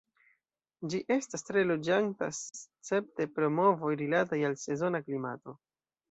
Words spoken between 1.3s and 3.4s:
tre loĝanta escepte